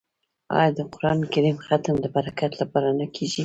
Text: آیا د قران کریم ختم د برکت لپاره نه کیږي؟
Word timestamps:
آیا 0.57 0.69
د 0.77 0.79
قران 0.93 1.19
کریم 1.33 1.57
ختم 1.65 1.95
د 2.01 2.05
برکت 2.15 2.51
لپاره 2.61 2.89
نه 2.99 3.05
کیږي؟ 3.15 3.39